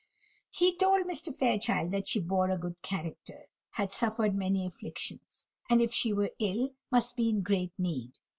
[0.49, 1.31] He told Mr.
[1.31, 6.31] Fairchild that she bore a good character had suffered many afflictions and, if she were
[6.39, 8.17] ill, must be in great need.